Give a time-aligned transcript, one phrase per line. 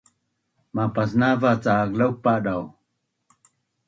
[0.75, 2.63] mapasnava’ cak laupadau